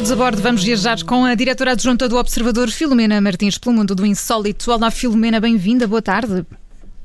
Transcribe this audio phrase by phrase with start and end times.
[0.00, 3.94] todos a bordo, vamos viajar com a diretora adjunta do Observador, Filomena Martins, pelo mundo
[3.94, 4.72] do insólito.
[4.72, 6.46] Olá, Filomena, bem-vinda, boa tarde.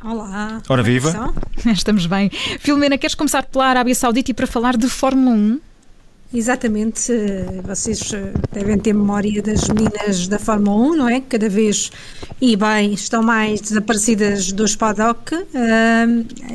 [0.02, 0.62] Olá.
[0.70, 1.34] Ora viva.
[1.66, 2.30] Estamos bem.
[2.62, 5.60] Filomena, queres começar pela Arábia Saudita e para falar de Fórmula 1?
[6.34, 7.14] Exatamente,
[7.64, 11.22] vocês eh, devem ter memória das meninas da Fórmula 1, não é?
[11.22, 11.92] Cada vez
[12.42, 15.46] e bem estão mais desaparecidas do paddock uh,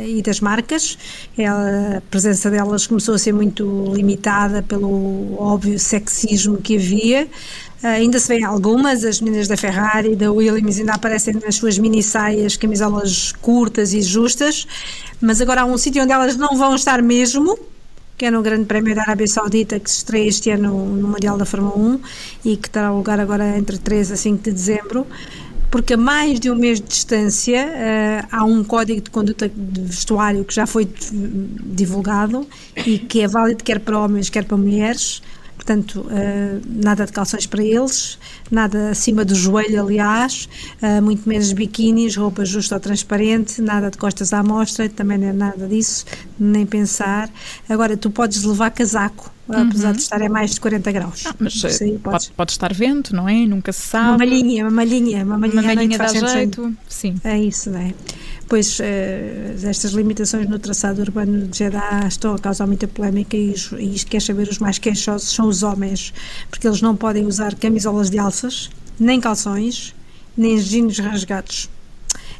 [0.05, 0.98] e das marcas.
[1.38, 7.28] Ela, a presença delas começou a ser muito limitada pelo óbvio sexismo que havia.
[7.83, 11.78] Uh, ainda se vêem algumas, as meninas da Ferrari, da Williams, ainda aparecem nas suas
[11.78, 14.66] mini saias, camisolas curtas e justas,
[15.20, 17.59] mas agora há um sítio onde elas não vão estar mesmo,
[18.20, 21.38] que é no Grande Prémio da Arábia Saudita, que se estreia este ano no Mundial
[21.38, 22.01] da Fórmula 1
[22.45, 25.06] e que terá lugar agora entre 3 a 5 de dezembro
[25.70, 29.80] porque a mais de um mês de distância uh, há um código de conduta de
[29.80, 32.47] vestuário que já foi divulgado
[32.84, 35.22] e que é válido quer para homens, quer para mulheres.
[35.61, 38.19] Portanto, uh, nada de calções para eles,
[38.50, 40.48] nada acima do joelho, aliás,
[40.83, 45.28] uh, muito menos biquínis, roupa justa ou transparente, nada de costas à mostra, também não
[45.28, 46.06] é nada disso,
[46.38, 47.28] nem pensar.
[47.69, 49.69] Agora, tu podes levar casaco, uhum.
[49.69, 51.25] apesar de estar a mais de 40 graus.
[51.27, 53.47] Ah, mas Sim, pode, pode, estar vento, não é?
[53.47, 54.08] Nunca se sabe.
[54.08, 56.75] Uma malhinha, uma malhinha, uma malhinha, uma malhinha dá jeito.
[56.88, 57.16] Sim.
[57.22, 57.92] É isso, não é?
[58.51, 58.83] Pois uh,
[59.69, 64.11] estas limitações no traçado urbano de Jeddah estão a causar muita polémica e, e isto
[64.11, 66.12] quer saber os mais queixosos são os homens,
[66.51, 69.95] porque eles não podem usar camisolas de alças, nem calções,
[70.37, 71.71] nem jeans rasgados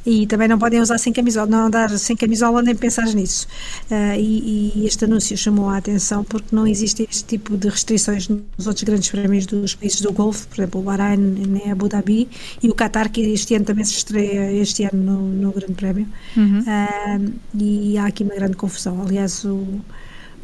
[0.05, 3.47] e também não podem usar sem camisola, não andar sem camisola nem pensar nisso.
[3.91, 8.29] Uh, e, e, este anúncio chamou a atenção porque não existe este tipo de restrições
[8.29, 12.29] nos outros grandes prémios dos países do Golfo, por exemplo, o Bahrein, nem Abu Dhabi
[12.63, 16.07] e o Qatar, que este ano também se estreia este ano no, no Grande Prémio.
[16.37, 16.61] Uhum.
[16.61, 19.03] Uh, e há aqui uma grande confusão.
[19.03, 19.81] Aliás, o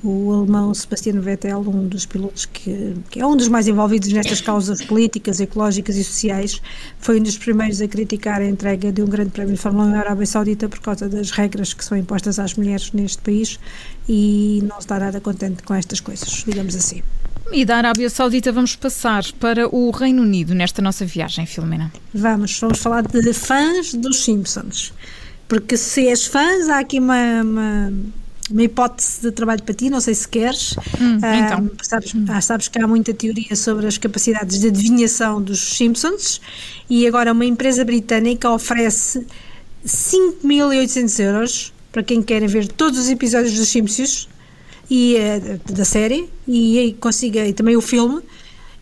[0.03, 4.41] o alemão Sebastian Vettel, um dos pilotos que, que, é um dos mais envolvidos nestas
[4.41, 6.61] causas políticas, ecológicas e sociais,
[6.99, 9.95] foi um dos primeiros a criticar a entrega de um grande prémio de Fórmula 1
[9.95, 13.59] à Arábia Saudita por causa das regras que são impostas às mulheres neste país
[14.09, 17.03] e não está nada contente com estas coisas, digamos assim.
[17.53, 21.93] E da Arábia Saudita vamos passar para o Reino Unido nesta nossa viagem, Filomena.
[22.13, 24.93] Vamos, vamos falar de fãs dos Simpsons.
[25.49, 27.93] Porque se és fãs, há aqui uma, uma
[28.51, 30.77] uma hipótese de trabalho para ti, não sei se queres.
[31.01, 31.71] Hum, então.
[31.83, 36.41] sabes, ah, sabes que há muita teoria sobre as capacidades de adivinhação dos Simpsons
[36.89, 39.27] e agora uma empresa britânica oferece
[39.85, 44.29] 5.800 euros para quem quer ver todos os episódios dos Simpsons
[44.91, 48.23] e, eh, da série e, e consiga, e também o filme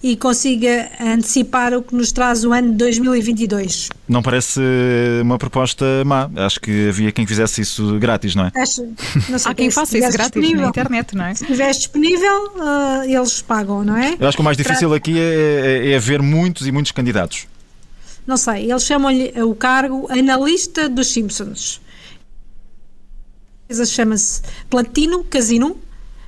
[0.05, 3.89] e consiga antecipar o que nos traz o ano de 2022.
[4.07, 4.61] Não parece
[5.23, 6.31] uma proposta má.
[6.37, 8.53] Acho que havia quem fizesse isso grátis, não é?
[8.55, 8.83] Acho,
[9.31, 11.35] não sei, Há quem faça isso grátis na internet, não é?
[11.35, 14.15] Se estiver disponível, uh, eles pagam, não é?
[14.21, 17.47] Eu acho que o mais difícil aqui é, é, é haver muitos e muitos candidatos.
[18.27, 21.81] Não sei, eles chamam-lhe o cargo analista dos Simpsons.
[23.87, 25.79] Chama-se Platino Casino.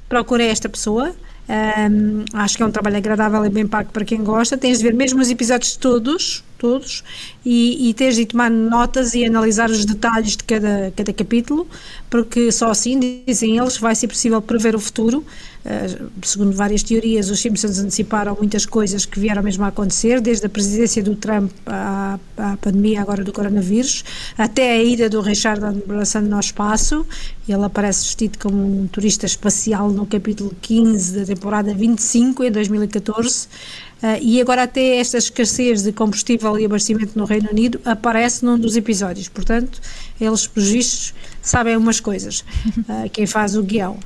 [0.08, 1.14] Procurei esta pessoa
[1.48, 4.58] um, acho que é um trabalho agradável e bem pago para quem gosta.
[4.58, 7.04] Tens de ver mesmo os episódios todos, todos,
[7.44, 11.68] e, e tens de tomar notas e analisar os detalhes de cada, cada capítulo,
[12.08, 15.24] porque só assim, dizem eles, vai ser possível prever o futuro
[15.68, 20.46] eh, segundo várias teorias, os Simpsons anteciparam muitas coisas que vieram mesmo a acontecer, desde
[20.46, 24.04] a presidência do Trump à, à pandemia agora do coronavírus,
[24.38, 27.04] até a ida do Richard Branson ao espaço.
[27.48, 33.48] Ele aparece vestido como um turista espacial no capítulo 15 da temporada 25, em 2014.
[33.96, 38.58] Uh, e agora até esta escassez de combustível e abastecimento no Reino Unido aparece num
[38.58, 39.28] dos episódios.
[39.28, 39.80] Portanto,
[40.20, 41.14] eles, pelos vistos,
[41.46, 43.98] sabem umas coisas, uh, quem faz o guião.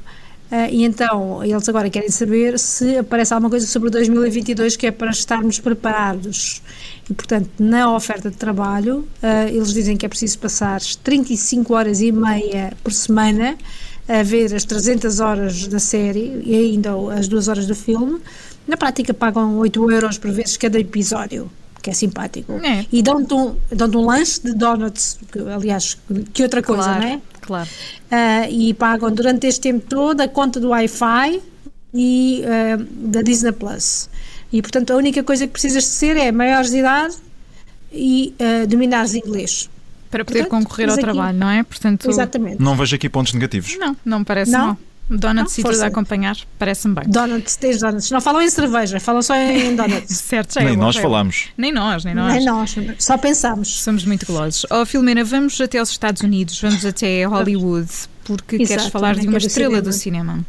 [0.50, 4.90] Uh, e então eles agora querem saber se aparece alguma coisa sobre 2022 que é
[4.90, 6.60] para estarmos preparados.
[7.08, 12.00] E, portanto, na oferta de trabalho, uh, eles dizem que é preciso passar 35 horas
[12.00, 13.56] e meia por semana
[14.08, 18.20] a ver as 300 horas da série e ainda as duas horas do filme.
[18.66, 21.50] Na prática, pagam 8 euros por vezes cada episódio
[21.82, 22.52] que é simpático.
[22.64, 22.84] É.
[22.92, 25.96] E dão-te um, dão um lanche de donuts, que, aliás,
[26.32, 27.00] que outra coisa, claro.
[27.00, 27.20] não é?
[27.40, 27.68] claro.
[28.10, 31.42] Uh, e pagam durante este tempo todo a conta do Wi-Fi
[31.92, 34.08] e uh, da Disney Plus.
[34.52, 37.16] E portanto a única coisa que precisas de ser é maiores de idade
[37.92, 39.68] e uh, dominares inglês.
[40.10, 41.62] Para poder portanto, concorrer ao trabalho, não é?
[41.62, 42.60] Portanto, Exatamente.
[42.60, 43.76] Não vejo aqui pontos negativos.
[43.78, 44.66] Não, não me parece não.
[44.66, 44.78] mal.
[45.10, 47.04] Donuts e tudo a acompanhar, parece-me bem.
[47.08, 48.10] Donuts, tens donuts.
[48.12, 50.16] Não falam em cerveja, falam só em donuts.
[50.16, 51.48] certo, já Nem é nós falamos.
[51.58, 52.34] Nem nós, nem nós.
[52.34, 53.82] Nem nós, só pensamos.
[53.82, 54.64] Somos muito golosos.
[54.70, 57.90] Oh, Filomena, vamos até aos Estados Unidos, vamos até Hollywood,
[58.24, 60.44] porque Exato, queres falar de uma estrela do cinema.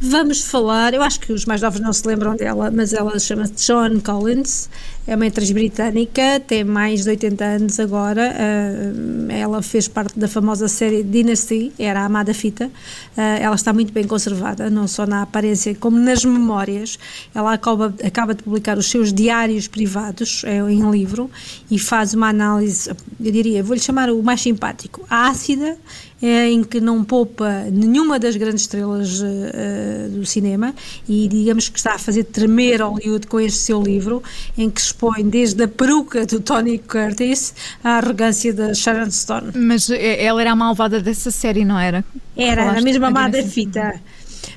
[0.00, 3.72] Vamos falar, eu acho que os mais novos não se lembram dela, mas ela chama-se
[4.04, 4.70] Collins,
[5.04, 8.32] é uma atriz britânica, tem mais de 80 anos agora.
[8.32, 12.66] Uh, ela fez parte da famosa série Dynasty, era a amada fita.
[12.66, 16.96] Uh, ela está muito bem conservada, não só na aparência como nas memórias.
[17.34, 21.28] Ela acaba, acaba de publicar os seus diários privados é, em livro
[21.68, 25.76] e faz uma análise, eu diria, vou-lhe chamar o mais simpático, ácida
[26.20, 30.74] é, em que não poupa nenhuma das grandes estrelas uh, do cinema
[31.08, 34.22] e digamos que está a fazer tremer Hollywood com este seu livro,
[34.56, 39.52] em que expõe desde a peruca do Tony Curtis à arrogância da Sharon Stone.
[39.54, 42.04] Mas eh, ela era a malvada dessa série, não era?
[42.36, 44.00] Era, Falaste, a mesma amada fita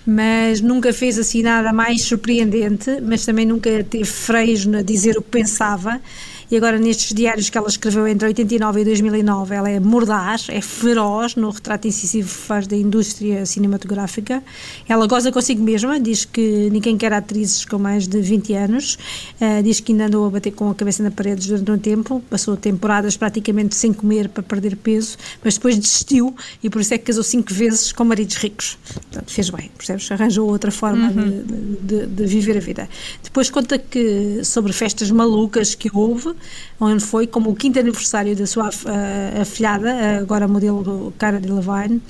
[0.05, 5.21] mas nunca fez assim nada mais surpreendente, mas também nunca teve freios a dizer o
[5.21, 6.01] que pensava
[6.51, 10.59] e agora nestes diários que ela escreveu entre 89 e 2009, ela é mordaz, é
[10.59, 14.43] feroz no retrato incisivo que faz da indústria cinematográfica.
[14.85, 18.97] Ela goza consigo mesma, diz que ninguém quer atrizes com mais de 20 anos,
[19.39, 22.21] uh, diz que ainda andou a bater com a cabeça na parede durante um tempo,
[22.29, 26.97] passou temporadas praticamente sem comer para perder peso, mas depois desistiu e por isso é
[26.97, 28.77] que casou cinco vezes com maridos ricos.
[28.93, 30.11] Portanto, fez bem, percebes?
[30.11, 31.43] Arranjou outra forma uhum.
[31.45, 32.89] de, de, de viver a vida.
[33.23, 36.35] Depois conta que sobre festas malucas que houve,
[36.79, 41.97] onde foi como o quinto aniversário da sua uh, afilhada, agora modelo Cara de Levine,
[41.97, 42.01] uh,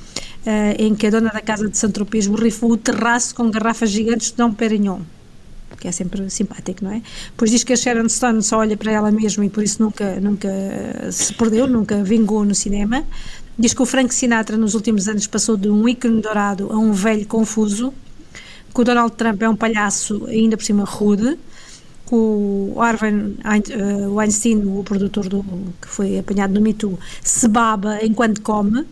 [0.77, 4.37] em que a dona da casa de Saint-Tropez borrifou o terraço com garrafas gigantes de
[4.37, 5.01] Dom Perignon
[5.81, 7.01] que é sempre simpático, não é?
[7.35, 10.19] Pois diz que a Sharon Stone só olha para ela mesma e por isso nunca,
[10.19, 10.47] nunca
[11.11, 13.03] se perdeu, nunca vingou no cinema.
[13.57, 16.93] Diz que o Frank Sinatra nos últimos anos passou de um ícone dourado a um
[16.93, 17.91] velho confuso,
[18.73, 21.37] que o Donald Trump é um palhaço ainda por cima rude,
[22.15, 25.43] o Arven eh, Weinstein, o produtor do,
[25.81, 28.85] que foi apanhado no Me Too, se baba enquanto come,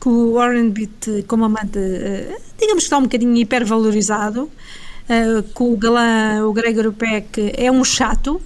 [0.00, 4.50] que o Warren Beat, como amante, eh, digamos que está um bocadinho hipervalorizado,
[5.08, 8.40] eh, que o galã, o Gregory Peck, é um chato,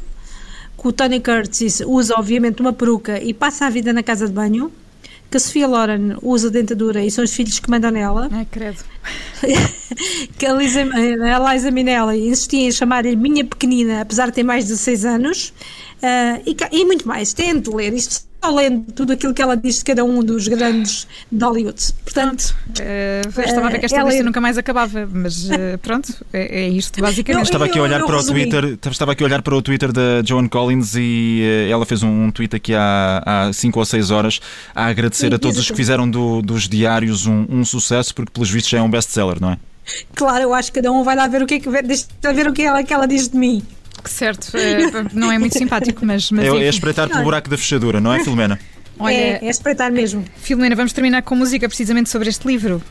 [0.77, 4.33] que o Tony Curtis usa obviamente uma peruca e passa a vida na casa de
[4.33, 4.73] banho,
[5.33, 8.29] que a Sofia Loren usa dentadura e são os filhos que mandam nela.
[8.31, 8.85] Ai, credo.
[10.39, 14.67] que a Liza, a Liza Minelli insistia em chamar-lhe minha pequenina, apesar de ter mais
[14.67, 15.55] de 16 anos,
[16.03, 17.33] uh, e, e, muito mais.
[17.33, 21.07] Tente ler isto só lendo tudo aquilo que ela diz de cada um dos grandes
[21.31, 21.81] de Hollywood.
[22.05, 24.23] Portanto, uh, estava a ver que esta lista é...
[24.23, 27.41] nunca mais acabava, mas uh, pronto, é, é, isto basicamente.
[27.41, 28.45] Eu, estava aqui a olhar eu, eu para resumi.
[28.45, 31.87] o Twitter, estava aqui a olhar para o Twitter da Joan Collins e uh, ela
[31.87, 34.41] fez um, um, tweet aqui há 5 ou 6 horas
[34.75, 38.33] a agradecer Sim, a todos os que fizeram do, dos diários um, um sucesso, porque
[38.33, 39.59] pelos vistos já é um best-seller, não é?
[40.15, 42.47] Claro, eu acho que cada um vai lá ver o que é que, deixa ver
[42.47, 43.63] o que ela, que ela diz de mim.
[44.05, 46.31] Certo, é, não é muito simpático, mas.
[46.31, 48.59] mas é, é espreitar pelo buraco da fechadura, não é, Filomena?
[48.99, 50.25] Olha, é, é espreitar mesmo.
[50.37, 52.83] Filomena, vamos terminar com música precisamente sobre este livro.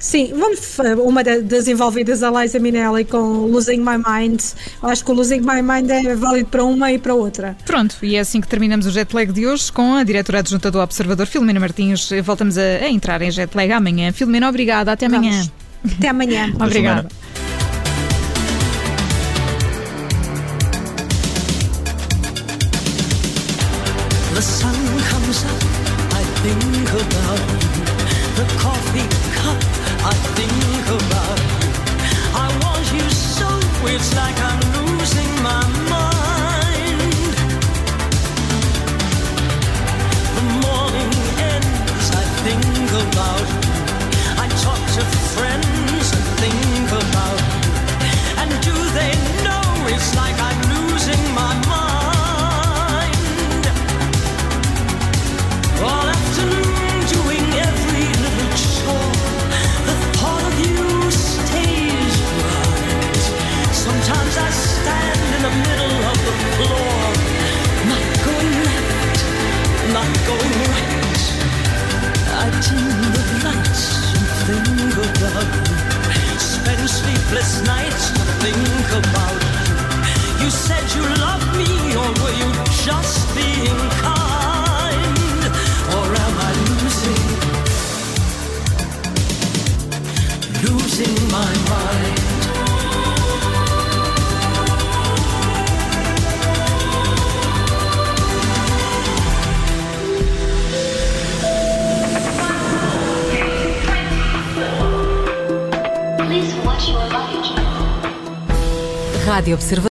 [0.00, 4.40] Sim, vamos uma das envolvidas, a Liza Minnelli com Losing My Mind.
[4.82, 7.54] Acho que o Losing My Mind é válido para uma e para outra.
[7.66, 10.70] Pronto, e é assim que terminamos o jet lag de hoje com a diretora adjunta
[10.70, 12.08] do Observador, Filomena Martins.
[12.24, 14.10] Voltamos a, a entrar em jet lag amanhã.
[14.10, 14.90] Filomena, obrigada.
[14.92, 15.32] Até amanhã.
[15.32, 15.52] Vamos.
[15.98, 16.50] Até amanhã.
[16.58, 17.08] obrigada.
[24.40, 24.74] The sun
[25.10, 25.62] comes up,
[26.14, 27.84] I think about you.
[28.38, 29.06] The coffee
[29.36, 29.60] cup,
[30.02, 31.68] I think about you.
[32.32, 33.48] I want you so,
[33.84, 34.79] it's like I'm
[77.30, 79.40] sleepless nights to think about
[80.38, 80.44] you.
[80.44, 80.79] You said
[109.40, 109.80] Rádio Observador.